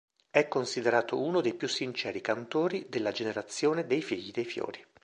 [0.31, 4.83] È considerato uno dei più sinceri cantori della generazione dei figli dei fiori.